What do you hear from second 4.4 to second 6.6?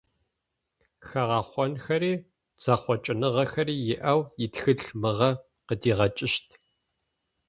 итхылъ мыгъэ къыдигъэкӏыщт.